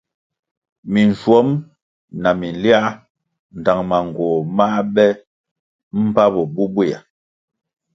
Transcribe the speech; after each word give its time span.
Minschuom 0.91 1.49
na 2.21 2.29
minliár 2.39 2.87
ndtang 3.59 3.81
manğoh 3.89 4.37
má 4.57 4.65
be 4.93 5.05
mbpa 6.03 6.23
bo 6.33 6.41
bubuea. 6.53 6.99